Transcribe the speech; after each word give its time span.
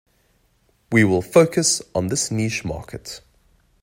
We 0.91 1.03
will 1.03 1.21
focus 1.21 1.79
on 1.93 2.07
this 2.07 2.31
niche 2.31 2.65
market. 2.65 3.21